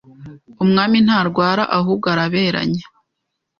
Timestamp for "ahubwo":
1.77-2.05